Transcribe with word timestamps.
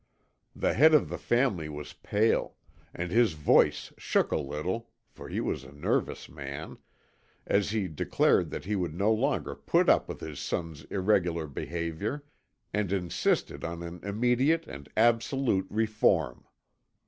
The 0.55 0.73
head 0.73 0.95
of 0.95 1.09
the 1.09 1.17
family 1.19 1.69
was 1.69 1.93
pale, 1.93 2.55
and 2.91 3.11
his 3.11 3.33
voice 3.33 3.93
shook 3.99 4.31
a 4.31 4.37
little 4.39 4.89
(for 5.11 5.29
he 5.29 5.39
was 5.39 5.63
a 5.63 5.71
nervous 5.71 6.27
man), 6.27 6.79
as 7.45 7.69
he 7.69 7.87
declared 7.87 8.49
that 8.49 8.65
he 8.65 8.75
would 8.75 8.95
no 8.95 9.13
longer 9.13 9.53
put 9.53 9.89
up 9.89 10.09
with 10.09 10.19
his 10.19 10.39
son's 10.39 10.85
irregular 10.85 11.45
behaviour, 11.45 12.23
and 12.73 12.91
insisted 12.91 13.63
on 13.63 13.83
an 13.83 13.99
immediate 14.01 14.65
and 14.65 14.89
absolute 14.97 15.67
reform. 15.69 16.45